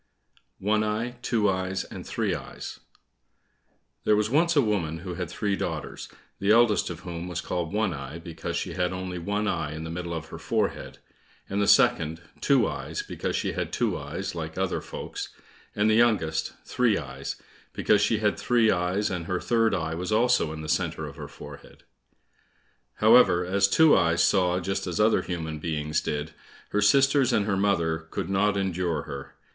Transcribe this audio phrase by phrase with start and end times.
[0.57, 2.79] 130 One eye, Two eyes, and Three eyes
[4.03, 7.71] There was once a woman who had three daughters, the eldest of whom was called
[7.71, 10.97] One eye, because she had only one eye in the middle of her forehead,
[11.47, 15.29] and the second, Two eyes, because she had two eyes like other folks,
[15.75, 17.35] and the youngest, Three eyes,
[17.71, 21.15] because she had three eyes; and her third eye was also in the centre of
[21.15, 21.83] her forehead.
[22.95, 26.31] However, as Two eyes saw just as other human beings did,
[26.69, 29.35] her sisters and her mother could not endure her.